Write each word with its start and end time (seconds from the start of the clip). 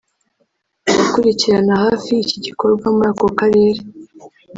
Abakurikiranira 0.89 1.75
hafi 1.85 2.11
icyi 2.23 2.37
gikorwa 2.45 2.85
muri 2.95 3.07
ako 3.11 3.27
karere 3.39 3.81